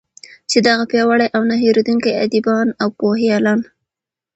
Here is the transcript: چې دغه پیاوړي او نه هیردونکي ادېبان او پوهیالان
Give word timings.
چې 0.49 0.57
دغه 0.67 0.83
پیاوړي 0.91 1.27
او 1.35 1.41
نه 1.49 1.55
هیردونکي 1.63 2.11
ادېبان 2.23 2.67
او 2.81 2.87
پوهیالان 2.99 3.59